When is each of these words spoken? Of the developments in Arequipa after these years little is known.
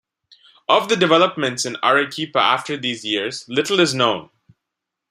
Of 0.67 0.89
the 0.89 0.95
developments 0.95 1.63
in 1.63 1.77
Arequipa 1.83 2.39
after 2.39 2.75
these 2.75 3.05
years 3.05 3.45
little 3.47 3.79
is 3.79 3.93
known. 3.93 4.31